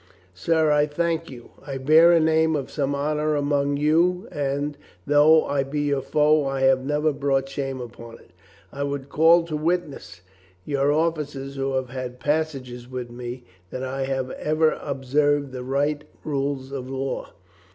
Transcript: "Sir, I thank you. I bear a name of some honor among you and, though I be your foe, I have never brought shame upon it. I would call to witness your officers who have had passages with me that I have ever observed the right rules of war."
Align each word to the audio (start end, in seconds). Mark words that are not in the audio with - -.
"Sir, 0.33 0.71
I 0.71 0.87
thank 0.87 1.29
you. 1.29 1.51
I 1.63 1.77
bear 1.77 2.11
a 2.11 2.19
name 2.19 2.55
of 2.55 2.71
some 2.71 2.95
honor 2.95 3.35
among 3.35 3.77
you 3.77 4.27
and, 4.31 4.75
though 5.05 5.45
I 5.45 5.61
be 5.61 5.81
your 5.81 6.01
foe, 6.01 6.47
I 6.47 6.61
have 6.61 6.83
never 6.83 7.13
brought 7.13 7.47
shame 7.47 7.79
upon 7.79 8.15
it. 8.15 8.31
I 8.71 8.81
would 8.81 9.09
call 9.09 9.43
to 9.43 9.55
witness 9.55 10.21
your 10.65 10.91
officers 10.91 11.55
who 11.55 11.73
have 11.75 11.89
had 11.89 12.19
passages 12.19 12.89
with 12.89 13.11
me 13.11 13.43
that 13.69 13.83
I 13.83 14.05
have 14.05 14.31
ever 14.31 14.71
observed 14.81 15.51
the 15.51 15.63
right 15.63 16.03
rules 16.23 16.71
of 16.71 16.89
war." 16.89 17.27